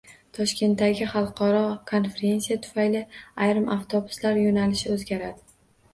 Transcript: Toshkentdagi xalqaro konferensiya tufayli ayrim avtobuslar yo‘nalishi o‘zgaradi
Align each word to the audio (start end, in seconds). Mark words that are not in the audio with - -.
Toshkentdagi 0.35 1.07
xalqaro 1.11 1.59
konferensiya 1.91 2.57
tufayli 2.63 3.05
ayrim 3.49 3.69
avtobuslar 3.77 4.41
yo‘nalishi 4.45 4.95
o‘zgaradi 4.97 5.45